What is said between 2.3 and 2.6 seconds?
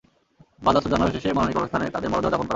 দাফন করা হবে।